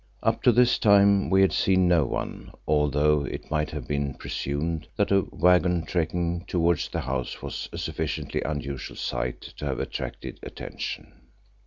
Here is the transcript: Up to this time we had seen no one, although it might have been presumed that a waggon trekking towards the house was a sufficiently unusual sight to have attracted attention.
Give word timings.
Up 0.23 0.41
to 0.41 0.51
this 0.51 0.79
time 0.79 1.29
we 1.29 1.41
had 1.41 1.53
seen 1.53 1.87
no 1.87 2.07
one, 2.07 2.51
although 2.67 3.23
it 3.23 3.51
might 3.51 3.69
have 3.69 3.87
been 3.87 4.15
presumed 4.15 4.87
that 4.97 5.11
a 5.11 5.27
waggon 5.29 5.85
trekking 5.85 6.43
towards 6.47 6.89
the 6.89 7.01
house 7.01 7.43
was 7.43 7.69
a 7.71 7.77
sufficiently 7.77 8.41
unusual 8.41 8.97
sight 8.97 9.41
to 9.57 9.65
have 9.67 9.79
attracted 9.79 10.39
attention. 10.41 11.27